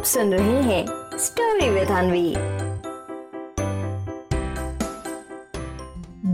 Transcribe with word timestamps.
आप 0.00 0.06
सुन 0.06 0.32
रहे 0.34 0.60
हैं 0.62 0.84
स्टोरी 1.18 1.68
विद 1.70 1.88
अनवी 1.88 2.30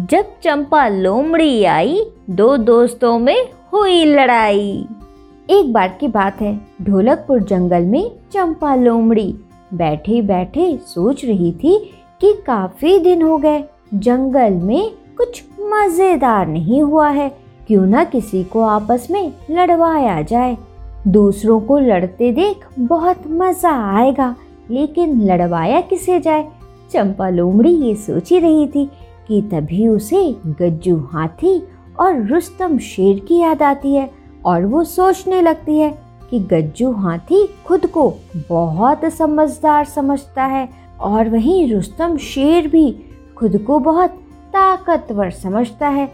जब 0.07 0.27
चंपा 0.43 0.87
लोमड़ी 0.89 1.65
आई, 1.65 1.99
दो 2.31 2.57
दोस्तों 2.57 3.19
में 3.19 3.49
हुई 3.73 4.05
लड़ाई। 4.05 4.71
एक 5.51 5.73
बार 5.73 5.97
की 6.01 6.09
बात 6.09 6.41
है, 6.41 6.55
ढोलकपुर 6.83 7.43
जंगल 7.43 7.87
में 7.87 8.11
चंपा 8.33 8.75
लोमड़ी 8.75 9.35
बैठे 9.75 10.23
बैठे 10.23 10.71
सोच 10.87 11.25
रही 11.25 11.53
थी 11.53 11.79
कि 12.21 12.33
काफ़ी 12.47 12.99
दिन 12.99 13.23
हो 13.23 13.39
गए, 13.39 13.65
जंगल 13.95 14.61
में 14.63 14.91
कुछ 15.17 15.43
मज़ेदार 15.61 16.47
नहीं 16.47 16.83
हुआ 16.83 17.09
है, 17.11 17.29
क्यों 17.67 17.87
ना 17.87 18.05
किसी 18.05 18.45
को 18.45 18.63
आपस 18.69 19.09
में 19.11 19.33
लड़वाया 19.51 20.21
जाए। 20.23 20.57
दूसरों 21.09 21.61
को 21.61 21.79
लड़ते 21.79 22.33
देख 22.33 22.67
बहुत 22.79 23.27
मज़ा 23.27 23.71
आएगा, 23.97 24.35
लेकिन 24.71 25.21
लड़वाया 25.23 25.81
किसे 25.81 26.21
जाए? 26.21 26.49
चंपा 26.91 27.29
लोमड़ी 27.29 27.75
ये 27.75 27.95
सोच 27.95 28.31
ही 28.31 28.39
रही 28.39 28.67
थी 28.67 28.91
कि 29.29 29.43
तभी 29.43 29.89
उसे 29.89 30.37
गज्जू 30.47 30.97
हाथी 30.97 31.63
और 32.01 32.27
रुस्तम 32.27 32.79
शेर 32.79 33.19
की 33.19 33.39
याद 33.39 33.63
आती 33.63 33.95
है 33.95 34.11
और 34.45 34.67
वो 34.67 34.85
सोचने 34.85 35.43
लगती 35.43 35.79
है 35.79 35.99
कि 36.31 36.41
गज्जू 36.41 36.93
हाथी 36.93 37.47
खुद 37.67 37.87
को 37.87 38.13
बहुत 38.51 39.05
समझदार 39.05 39.85
समझता 39.85 40.45
है 40.45 40.69
और 41.01 41.29
वहीं 41.29 41.75
रुस्तम 41.75 42.17
शेर 42.17 42.69
भी 42.69 42.91
खुद 43.37 43.57
को 43.59 43.79
बहुत 43.79 44.11
ताकतवर 44.53 45.31
समझता 45.31 45.89
है। 45.89 46.07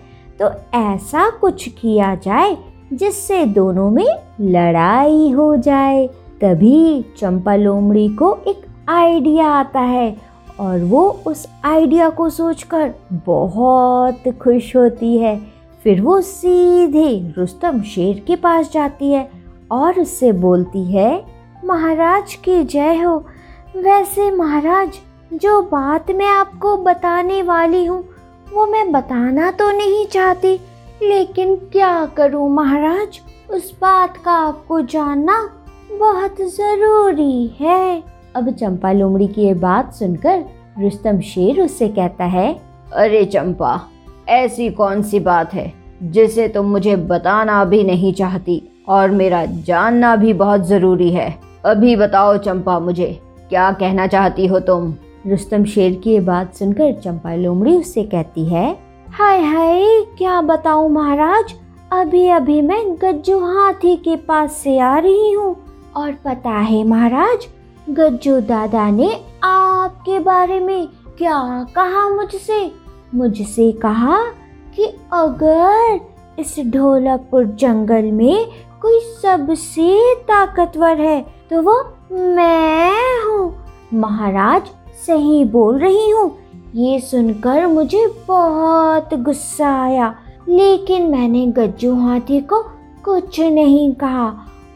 तो 0.42 0.50
ऐसा 0.74 1.30
कुछ 1.30 1.68
किया 1.68 2.14
जाए 2.14 2.56
जिससे 2.92 3.44
दोनों 3.46 3.90
में 3.90 4.06
लड़ाई 4.40 5.30
हो 5.30 5.54
जाए। 5.56 6.06
तभी 6.40 7.04
चंपा 7.18 7.54
लोमड़ी 7.56 8.08
को 8.08 8.36
एक 8.48 8.64
आइडिया 8.88 9.46
आता 9.48 9.80
है 9.80 10.16
और 10.60 10.78
वो 10.80 11.02
उस 11.26 11.46
आइडिया 11.64 12.08
को 12.10 12.28
सोचकर 12.30 12.92
बहुत 13.26 14.28
खुश 14.42 14.74
होती 14.76 15.16
है। 15.18 15.36
फिर 15.84 16.00
वो 16.00 16.20
सीधे 16.20 17.34
रुस्तम 17.38 17.80
शेर 17.82 18.22
के 18.26 18.36
पास 18.36 18.70
जाती 18.72 19.10
है 19.12 19.28
और 19.72 20.00
उससे 20.00 20.32
बोलती 20.32 20.84
है, 20.84 21.24
महाराज 21.64 22.34
की 22.34 22.62
जय 22.64 22.96
हो। 22.96 23.16
वैसे 23.76 24.30
महाराज, 24.30 24.98
जो 25.32 25.60
बात 25.62 26.10
मैं 26.10 26.28
आपको 26.28 26.76
बताने 26.76 27.42
वाली 27.42 27.84
हूँ, 27.84 28.02
वो 28.52 28.66
मैं 28.66 28.90
बताना 28.92 29.50
तो 29.50 29.70
नहीं 29.70 30.06
चाहती 30.06 30.58
लेकिन 31.02 31.54
क्या 31.72 32.04
करूँ 32.06 32.48
महाराज? 32.50 33.20
उस 33.50 33.72
बात 33.80 34.16
का 34.16 34.32
आपको 34.38 34.80
जानना 34.82 35.38
बहुत 35.92 36.40
ज़रूरी 36.50 37.46
है। 37.60 38.02
अब 38.36 38.50
चंपा 38.50 38.92
लोमड़ी 38.92 39.26
की 39.26 39.42
ये 39.42 39.54
बात 39.54 39.92
सुनकर 39.94 40.44
रुस्तम 40.80 41.20
शेर 41.20 41.60
उससे 41.60 41.88
कहता 41.88 42.24
है, 42.24 42.52
अरे 42.92 43.24
चंपा, 43.24 43.80
ऐसी 44.28 44.68
कौन 44.70 45.02
सी 45.02 45.20
बात 45.20 45.54
है 45.54 45.72
जिसे 46.02 46.46
तुम 46.48 46.66
मुझे 46.66 46.96
बताना 46.96 47.64
भी 47.64 47.82
नहीं 47.84 48.12
चाहती 48.12 48.62
और 48.88 49.10
मेरा 49.10 49.44
जानना 49.44 50.14
भी 50.16 50.32
बहुत 50.32 50.66
ज़रूरी 50.66 51.10
है। 51.10 51.38
अभी 51.64 51.96
बताओ 51.96 52.36
चंपा 52.36 52.78
मुझे, 52.78 53.18
क्या 53.48 53.70
कहना 53.72 54.06
चाहती 54.06 54.46
हो 54.46 54.60
तुम? 54.60 54.94
रुस्तम 55.26 55.64
शेर 55.64 55.94
की 55.94 56.10
ये 56.10 56.20
बात 56.20 56.54
सुनकर 56.54 56.92
चंपा 56.94 57.34
लोमड़ी 57.34 57.76
उससे 57.76 58.02
कहती 58.04 58.44
है 58.44 58.91
हाय 59.12 59.40
हाय, 59.40 59.84
क्या 60.18 60.40
बताऊँ 60.40 60.88
महाराज? 60.90 61.52
अभी 61.92 62.28
अभी 62.28 62.60
मैं 62.62 62.94
गज्जू 62.94 63.38
हाथी 63.38 63.96
के 63.96 64.16
पास 64.16 64.52
से 64.52 64.78
आ 64.78 64.98
रही 64.98 65.32
हूँ। 65.32 65.56
और 65.96 66.12
पता 66.24 66.50
है 66.50 66.82
महाराज, 66.84 67.46
गज्जू 67.90 68.40
दादा 68.40 68.88
ने 68.90 69.10
आपके 69.44 70.18
बारे 70.18 70.58
में 70.60 70.88
क्या 71.18 71.66
कहा 71.76 72.08
मुझसे? 72.08 72.72
मुझसे 73.14 73.70
कहा 73.72 74.18
कि 74.76 74.86
अगर 75.12 76.00
इस 76.38 76.54
ढोलकपुर 76.66 77.44
जंगल 77.44 78.10
में 78.12 78.46
कोई 78.82 79.00
सबसे 79.22 80.14
ताकतवर 80.22 81.00
है 81.00 81.20
तो 81.50 81.62
वो 81.62 81.82
मैं 82.10 83.22
हूँ। 83.24 83.54
महाराज, 83.94 84.70
सही 85.06 85.44
बोल 85.44 85.78
रही 85.78 86.10
हूँ। 86.10 86.30
ये 86.74 87.00
सुनकर 87.00 87.66
मुझे 87.66 88.06
बहुत 88.28 89.14
गुस्सा 89.14 89.70
आया। 89.82 90.14
लेकिन 90.48 91.06
मैंने 91.06 91.46
गज्जू 91.46 91.94
हाथी 91.94 92.40
को 92.40 92.62
कुछ 93.04 93.40
नहीं 93.40 93.94
कहा 93.94 94.26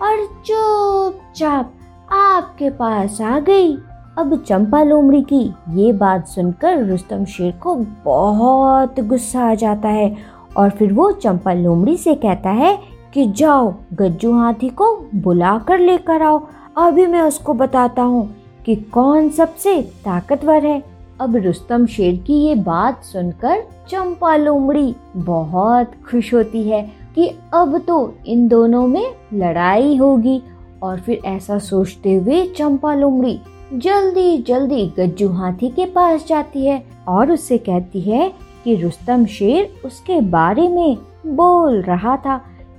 और 0.02 0.24
चुपचाप 0.46 1.72
आपके 2.12 2.70
पास 2.70 3.20
आ 3.20 3.38
गई। 3.38 3.72
अब 4.18 4.44
चंपा 4.48 4.82
लोमड़ी 4.82 5.22
की 5.22 5.54
ये 5.70 5.92
बात 5.92 6.26
सुनकर 6.26 6.84
रुस्तम 6.84 7.24
शेर 7.24 7.52
को 7.52 7.74
बहुत 8.04 9.00
गुस्सा 9.00 9.50
आ 9.50 9.54
जाता 9.54 9.88
है 9.88 10.16
और 10.56 10.70
फिर 10.70 10.92
वो 10.92 11.10
चंपा 11.12 11.52
लोमड़ी 11.52 11.96
से 11.96 12.14
कहता 12.14 12.50
है 12.50 12.78
कि 13.14 13.26
जाओ, 13.32 13.74
गज्जू 13.92 14.32
हाथी 14.32 14.68
को 14.68 14.96
बुला 15.14 15.58
कर 15.58 15.78
लेकर 15.78 16.22
आओ। 16.22 16.42
अभी 16.76 17.06
मैं 17.06 17.22
उसको 17.22 17.54
बताता 17.54 18.02
हूँ 18.02 18.36
कि 18.66 18.76
कौन 18.76 19.28
सबसे 19.28 19.82
ताकतवर 19.82 20.66
है। 20.66 20.95
अब 21.20 21.36
रुस्तम 21.36 21.86
शेर 21.86 22.16
की 22.16 22.34
ये 22.34 22.54
बात 22.54 23.04
सुनकर 23.04 23.62
चंपा 23.88 24.36
लोमड़ी 24.36 24.94
बहुत 25.16 25.92
खुश 26.10 26.32
होती 26.34 26.62
है 26.62 26.82
कि 27.14 27.28
अब 27.54 27.78
तो 27.78 28.14
इन 28.26 28.46
दोनों 28.48 28.86
में 28.86 29.14
लड़ाई 29.34 29.96
होगी। 29.96 30.42
और 30.82 31.00
फिर 31.00 31.22
ऐसा 31.26 31.58
सोचते 31.58 32.14
हुए 32.14 32.44
चंपा 32.46 32.94
लोमड़ी 32.94 33.38
जल्दी 33.74 34.36
जल्दी 34.38 34.86
गज्जू 34.98 35.28
हाथी 35.28 35.68
के 35.68 35.86
पास 35.86 36.26
जाती 36.26 36.66
है 36.66 36.82
और 37.08 37.32
उससे 37.32 37.58
कहती 37.58 38.00
है 38.00 38.28
कि 38.64 38.74
रुस्तम 38.74 39.24
शेर 39.26 39.80
उसके 39.84 40.20
बारे 40.20 40.68
में 40.68 40.96
बोल 41.26 41.80
रहा 41.82 42.16
था 42.16 42.36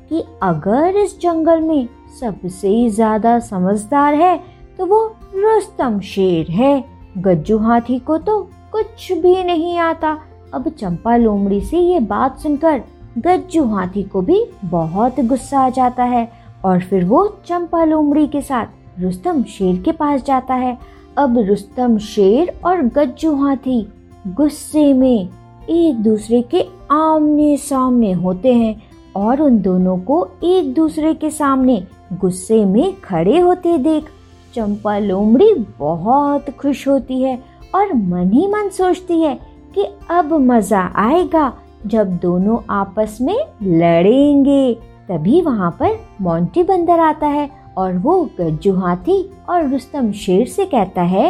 कि 0.09 0.23
अगर 0.43 0.97
इस 0.97 1.19
जंगल 1.21 1.61
में 1.61 1.87
सबसे 2.19 2.89
ज़्यादा 2.89 3.37
समझदार 3.39 4.13
है 4.13 4.37
तो 4.77 4.85
वो 4.85 5.05
रुस्तम 5.35 5.99
शेर 5.99 6.51
है। 6.51 6.96
गज्जू 7.17 7.57
हाथी 7.57 7.99
को 7.99 8.17
तो 8.17 8.39
कुछ 8.71 9.11
भी 9.11 9.43
नहीं 9.43 9.77
आता। 9.77 10.17
अब 10.53 10.67
चंपा 10.69 11.15
लोमड़ी 11.17 11.61
से 11.61 11.79
ये 11.79 11.99
बात 11.99 12.39
सुनकर 12.39 12.81
गज्जू 13.17 13.63
हाथी 13.65 14.03
को 14.03 14.21
भी 14.21 14.43
बहुत 14.65 15.19
गुस्सा 15.19 15.59
आ 15.59 15.69
जाता 15.69 16.03
है 16.03 16.29
और 16.65 16.79
फिर 16.79 17.05
वो 17.05 17.25
चंपा 17.45 17.83
लोमड़ी 17.83 18.27
के 18.27 18.41
साथ 18.41 18.99
रुस्तम 18.99 19.43
शेर 19.43 19.81
के 19.81 19.91
पास 19.91 20.23
जाता 20.23 20.53
है। 20.53 20.77
अब 21.17 21.37
रुस्तम 21.37 21.97
शेर 21.97 22.53
और 22.65 22.81
गज्जू 22.81 23.35
हाथी 23.35 23.81
गुस्से 24.27 24.93
में 24.93 25.29
एक 25.69 25.95
दूसरे 25.95 26.41
के 26.41 26.65
आमने 26.91 27.55
सामने 27.57 28.11
होते 28.13 28.53
हैं 28.53 28.75
और 29.15 29.41
उन 29.41 29.61
दोनों 29.61 29.97
को 29.99 30.27
एक 30.43 30.73
दूसरे 30.73 31.13
के 31.13 31.29
सामने 31.29 31.83
गुस्से 32.13 32.63
में 32.65 33.01
खड़े 33.01 33.39
होते 33.39 33.77
देख 33.77 34.05
चंपा 34.55 34.97
लोमड़ी 34.99 35.53
बहुत 35.79 36.49
खुश 36.59 36.87
होती 36.87 37.21
है 37.21 37.37
और 37.75 37.93
मन 37.93 38.31
ही 38.33 38.47
मन 38.47 38.69
सोचती 38.69 39.21
है 39.21 39.33
कि 39.75 39.85
अब 40.09 40.33
मज़ा 40.41 40.81
आएगा 40.95 41.51
जब 41.85 42.15
दोनों 42.17 42.57
आपस 42.69 43.17
में 43.21 43.37
लड़ेंगे। 43.63 44.73
तभी 45.09 45.41
वहाँ 45.41 45.69
पर 45.79 45.97
मोंटी 46.21 46.63
बंदर 46.63 46.99
आता 46.99 47.27
है 47.27 47.49
और 47.77 47.97
वो 47.97 48.21
गज्जू 48.39 48.73
हाथी 48.75 49.21
और 49.49 49.67
रुस्तम 49.69 50.11
शेर 50.11 50.47
से 50.47 50.65
कहता 50.65 51.01
है 51.01 51.29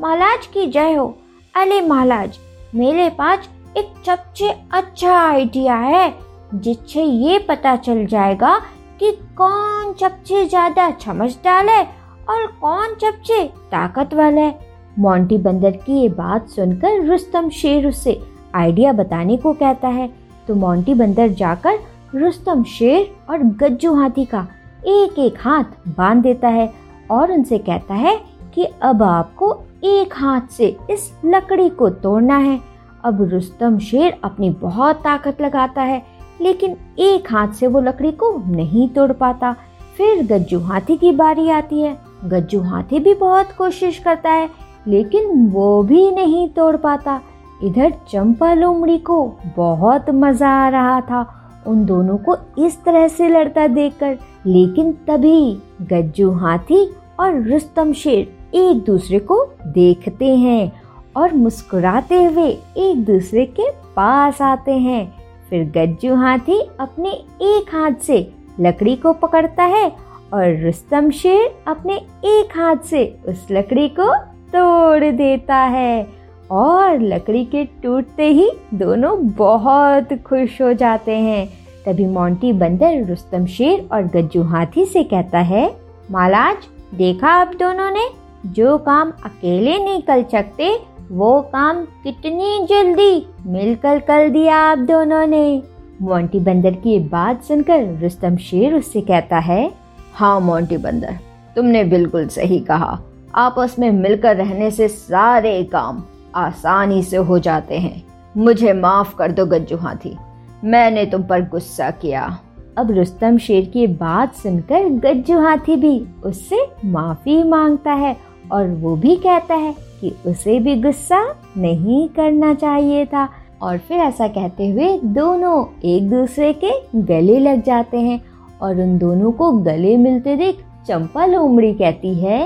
महाराज 0.00 0.46
की 0.46 0.66
जय 0.66 0.94
हो। 0.94 1.06
अले 1.54 1.80
महाराज 1.80 2.38
मेरे 2.74 3.08
पास 3.10 3.48
एक 3.76 3.92
सबसे 4.06 4.54
अच्छा 4.72 5.12
आइडिया 5.18 5.74
है 5.74 6.12
जिससे 6.54 7.02
ये 7.02 7.38
पता 7.38 7.76
चल 7.76 8.04
जाएगा 8.06 8.58
कि 9.00 9.10
कौन 9.36 9.92
सबसे 10.00 10.44
ज़्यादा 10.46 10.90
समझदार 11.04 11.68
है 11.68 11.84
और 12.28 12.46
कौन 12.46 12.94
सबसे 12.94 13.44
ताकतवर 13.44 14.34
है। 14.34 14.58
मोंटी 14.98 15.38
बंदर 15.38 15.70
की 15.70 16.00
ये 16.00 16.08
बात 16.08 16.48
सुनकर 16.48 17.04
रुस्तम 17.06 17.48
शेर 17.48 17.86
उससे 17.86 18.20
आइडिया 18.54 18.92
बताने 18.92 19.36
को 19.36 19.52
कहता 19.52 19.88
है। 19.88 20.12
तो 20.48 20.54
मोंटी 20.54 20.94
बंदर 20.94 21.28
जाकर 21.28 21.78
रुस्तम 22.14 22.64
शेर 22.64 23.16
और 23.30 23.38
गज्जू 23.38 23.94
हाथी 23.94 24.24
का 24.24 24.46
एक 24.86 25.18
एक 25.18 25.34
हाथ 25.40 25.64
बाँध 25.88 26.22
देता 26.22 26.48
है 26.48 26.72
और 27.10 27.32
उनसे 27.32 27.58
कहता 27.58 27.94
है 27.94 28.20
कि 28.54 28.64
अब 28.82 29.02
आपको 29.02 29.62
एक 29.84 30.14
हाथ 30.16 30.40
से 30.40 30.76
इस 30.90 31.12
लकड़ी 31.24 31.68
को 31.68 31.90
तोड़ना 31.90 32.36
है। 32.36 32.60
अब 33.04 33.22
रुस्तम 33.22 33.78
शेर 33.78 34.16
अपनी 34.24 34.50
बहुत 34.50 34.96
ताकत 34.96 35.40
लगाता 35.40 35.82
है, 35.82 36.02
लेकिन 36.40 36.76
एक 36.98 37.32
हाथ 37.32 37.48
से 37.48 37.66
वो 37.66 37.80
लकड़ी 37.80 38.12
को 38.12 38.42
नहीं 38.46 38.88
तोड़ 38.88 39.12
पाता। 39.12 39.56
फिर 39.96 40.26
गज्जू 40.26 40.60
हाथी 40.60 40.96
की 40.96 41.12
बारी 41.12 41.50
आती 41.50 41.80
है। 41.80 42.05
गज्जू 42.24 42.60
हाथी 42.62 42.98
भी 42.98 43.14
बहुत 43.14 43.52
कोशिश 43.52 43.98
करता 43.98 44.30
है, 44.30 44.48
लेकिन 44.86 45.48
वो 45.48 45.82
भी 45.82 46.10
नहीं 46.10 46.48
तोड़ 46.48 46.76
पाता। 46.76 47.20
इधर 47.64 47.92
चंपा 48.10 48.52
लोमड़ी 48.54 48.98
को 48.98 49.24
बहुत 49.56 50.10
मज़ा 50.10 50.50
आ 50.56 50.68
रहा 50.68 51.00
था। 51.00 51.26
उन 51.66 51.84
दोनों 51.84 52.16
को 52.18 52.36
इस 52.58 52.82
तरह 52.84 53.06
से 53.08 53.28
लड़ता 53.28 53.66
देखकर, 53.66 54.18
लेकिन 54.46 54.92
तभी 55.08 55.58
गज्जू 55.82 56.30
हाथी 56.32 56.84
और 57.20 57.42
रुस्तम 57.42 57.92
शेर 57.92 58.34
एक 58.54 58.84
दूसरे 58.84 59.18
को 59.20 59.44
देखते 59.66 60.34
हैं 60.36 60.72
और 61.16 61.34
मुस्कुराते 61.34 62.22
हुए 62.24 62.48
एक 62.78 63.04
दूसरे 63.04 63.44
के 63.50 63.70
पास 63.96 64.42
आते 64.42 64.72
हैं। 64.72 65.06
फिर 65.50 65.64
गज्जू 65.76 66.14
हाथी 66.14 66.58
अपने 66.80 67.10
एक 67.44 67.74
हाथ 67.74 68.00
से 68.02 68.18
लकड़ी 68.60 68.94
को 68.96 69.12
पकड़ता 69.12 69.64
है 69.64 69.88
और 70.34 70.64
रुस्तम 70.64 71.10
शेर 71.10 71.54
अपने 71.66 71.94
एक 72.24 72.48
हाथ 72.56 72.76
से 72.76 73.16
उस 73.28 73.46
लकड़ी 73.50 73.88
को 73.88 74.16
तोड़ 74.24 75.04
देता 75.04 75.56
है। 75.56 76.06
और 76.50 77.00
लकड़ी 77.00 77.44
के 77.44 77.64
टूटते 77.64 78.26
ही 78.26 78.50
दोनों 78.74 79.28
बहुत 79.28 80.08
खुश 80.12 80.62
हो 80.62 80.72
जाते 80.72 81.12
हैं। 81.12 81.48
तभी 81.86 82.06
मोंटी 82.06 82.52
बंदर 82.52 83.04
रुस्तम 83.04 83.46
शेर 83.46 83.88
और 83.92 84.02
गज्जू 84.02 84.42
हाथी 84.42 84.84
से 84.84 85.04
कहता 85.04 85.38
है 85.38 85.76
महाराज 86.10 86.56
देखा 86.94 87.28
आप 87.28 87.48
दोनों 87.48 87.90
ने? 87.90 88.08
जो 88.46 88.78
काम 88.78 89.12
अकेले 89.24 89.78
नहीं 89.78 90.02
कर 90.02 90.24
सकते, 90.32 90.78
वो 91.12 91.40
काम 91.40 91.84
कितनी 91.84 92.66
जल्दी 92.70 93.26
मिलकर 93.46 93.98
कर 93.98 94.28
दिया 94.28 94.56
आप 94.56 94.78
दोनों 94.78 95.26
ने? 95.26 95.62
मोंटी 96.02 96.40
बंदर 96.40 96.70
की 96.70 97.00
बात 97.00 97.42
सुनकर 97.42 98.02
रुस्तम 98.02 98.36
शेर 98.36 98.74
उससे 98.74 99.00
कहता 99.00 99.38
है 99.38 99.85
हाँ 100.16 100.38
मोंटी 100.40 100.76
बंदर, 100.76 101.18
तुमने 101.56 101.82
बिल्कुल 101.84 102.26
सही 102.28 102.58
कहा। 102.60 102.98
आपस 103.34 103.74
में 103.78 103.90
मिलकर 103.92 104.36
रहने 104.36 104.70
से 104.70 104.86
सारे 104.88 105.62
काम 105.64 106.02
आसानी 106.34 107.02
से 107.02 107.16
हो 107.16 107.38
जाते 107.38 107.78
हैं। 107.78 108.02
मुझे 108.36 108.72
माफ़ 108.72 109.14
कर 109.16 109.32
दो 109.32 109.44
गज्जू 109.46 109.76
हाथी, 109.76 110.16
मैंने 110.64 111.04
तुम 111.06 111.22
पर 111.22 111.42
गुस्सा 111.48 111.90
किया। 111.92 112.38
अब 112.78 112.90
रुस्तम 112.90 113.38
शेर 113.38 113.64
की 113.64 113.86
बात 113.86 114.34
सुनकर 114.34 114.88
गज्जू 115.04 115.40
हाथी 115.40 115.76
भी 115.76 115.98
उससे 116.24 116.64
माफ़ी 116.84 117.42
माँगता 117.42 117.92
है 117.94 118.16
और 118.52 118.68
वो 118.68 118.94
भी 118.96 119.16
कहता 119.16 119.54
है 119.54 119.74
कि 120.00 120.14
उसे 120.26 120.58
भी 120.58 120.80
गुस्सा 120.82 121.20
नहीं 121.56 122.08
करना 122.08 122.54
चाहिए 122.54 123.04
था। 123.06 123.28
और 123.62 123.78
फिर 123.78 123.98
ऐसा 123.98 124.28
कहते 124.28 124.68
हुए 124.68 124.88
दोनों 125.04 125.64
एक 125.84 126.08
दूसरे 126.10 126.52
के 126.64 126.72
गले 126.96 127.38
लग 127.38 127.62
जाते 127.62 128.00
हैं 128.00 128.20
और 128.62 128.80
उन 128.80 128.96
दोनों 128.98 129.32
को 129.32 129.50
गले 129.62 129.96
मिलते 129.96 130.36
देख 130.36 130.64
चंपा 130.88 131.26
लोमड़ी 131.26 131.72
कहती 131.74 132.14
है, 132.14 132.40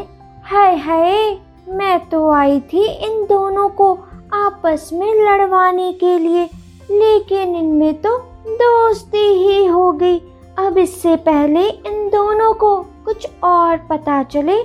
हाय 0.44 0.76
हाय, 0.76 1.38
मैं 1.68 1.98
तो 2.08 2.30
आई 2.32 2.60
थी 2.62 2.84
इन 2.84 3.24
दोनों 3.26 3.68
को 3.70 3.92
आपस 4.34 4.88
में 4.92 5.12
लड़वाने 5.16 5.92
के 5.92 6.18
लिए, 6.18 6.44
लेकिन 6.90 7.54
इनमें 7.56 7.94
तो 7.96 8.16
दोस्ती 8.48 9.26
ही 9.38 9.64
हो 9.66 9.90
गई। 9.92 10.18
अब 10.58 10.78
इससे 10.78 11.16
पहले 11.18 11.60
इन 11.60 12.08
दोनों 12.08 12.52
को 12.54 12.76
कुछ 13.04 13.28
और 13.44 13.76
पता 13.90 14.22
चले, 14.24 14.56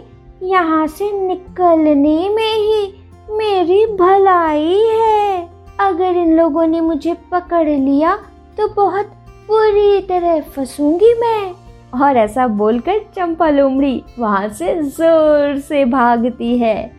यहाँ 0.44 0.86
से 0.88 1.12
निकलने 1.20 2.30
में 2.30 2.54
ही 2.54 2.86
मेरी 3.30 3.86
भलाई 3.96 4.80
है। 4.82 5.50
अगर 5.80 6.18
इन 6.18 6.36
लोगों 6.38 6.66
ने 6.68 6.82
मुझे 6.82 7.14
पकड़ 7.32 7.68
लिया 7.68 8.16
तो 8.58 8.68
बहुत 8.76 9.12
पूरी 9.48 10.02
तरह 10.02 10.40
फंसूँगी 10.56 11.14
मैं। 11.14 11.54
और 11.94 12.18
ऐसा 12.18 12.48
बोलकर 12.48 13.00
चंपा 13.16 13.50
लोमड़ी 13.50 14.04
वहाँ 14.20 14.48
से 14.50 14.74
ज़ोर 14.82 15.60
से 15.60 15.84
भागती 15.86 16.58
है। 16.58 16.92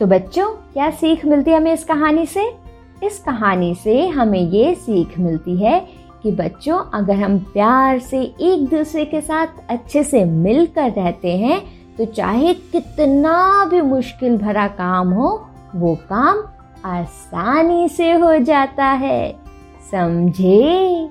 तो 0.00 0.06
बच्चों, 0.06 0.46
क्या 0.72 0.90
सीख 0.90 1.24
मिलती 1.26 1.50
है 1.50 1.56
हमें 1.56 1.72
इस 1.72 1.84
कहानी 1.84 2.26
से? 2.26 2.44
इस 3.02 3.18
कहानी 3.18 3.74
से 3.74 4.06
हमें 4.08 4.40
ये 4.40 4.74
सीख 4.74 5.18
मिलती 5.18 5.56
है 5.56 5.78
कि 6.22 6.30
बच्चों, 6.32 6.78
अगर 6.94 7.14
हम 7.14 7.38
प्यार 7.52 7.98
से 8.00 8.20
एक 8.20 8.68
दूसरे 8.68 9.04
के 9.04 9.20
साथ 9.20 9.70
अच्छे 9.70 10.02
से 10.02 10.24
मिलकर 10.24 10.90
रहते 10.90 11.36
हैं 11.38 11.60
तो 11.96 12.04
चाहे 12.04 12.54
कितना 12.54 13.64
भी 13.64 13.80
मुश्किल 13.80 14.36
भरा 14.38 14.66
काम 14.68 15.10
हो, 15.10 15.28
वो 15.76 15.94
काम 16.08 16.42
आसानी 16.86 17.88
से 17.88 18.12
हो 18.12 18.36
जाता 18.38 18.84
है। 18.84 19.34
समझे? 19.90 21.10